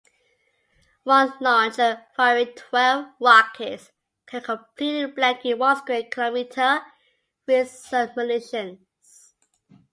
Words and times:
One 1.03 1.31
launcher 1.41 2.03
firing 2.15 2.55
twelve 2.55 3.09
rockets 3.19 3.91
can 4.25 4.41
completely 4.41 5.11
blanket 5.11 5.53
one 5.53 5.77
square 5.77 6.01
kilometer 6.11 6.81
with 7.45 7.67
submunitions. 7.69 8.79